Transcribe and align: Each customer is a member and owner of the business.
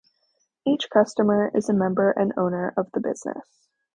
Each 0.65 0.89
customer 0.89 1.51
is 1.53 1.69
a 1.69 1.75
member 1.75 2.09
and 2.09 2.33
owner 2.35 2.73
of 2.75 2.87
the 2.91 2.99
business. 3.01 3.67